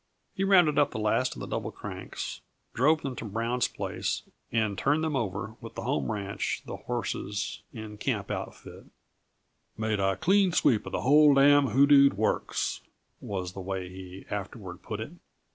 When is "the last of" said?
0.89-1.41